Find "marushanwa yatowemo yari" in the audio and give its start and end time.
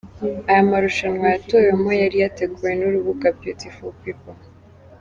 0.69-2.17